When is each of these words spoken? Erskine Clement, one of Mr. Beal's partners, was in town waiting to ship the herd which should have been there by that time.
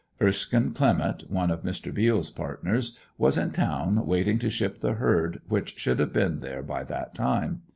Erskine 0.19 0.71
Clement, 0.73 1.29
one 1.29 1.51
of 1.51 1.61
Mr. 1.61 1.93
Beal's 1.93 2.31
partners, 2.31 2.97
was 3.19 3.37
in 3.37 3.51
town 3.51 4.03
waiting 4.07 4.39
to 4.39 4.49
ship 4.49 4.79
the 4.79 4.93
herd 4.93 5.41
which 5.47 5.77
should 5.77 5.99
have 5.99 6.11
been 6.11 6.39
there 6.39 6.63
by 6.63 6.83
that 6.85 7.13
time. 7.13 7.61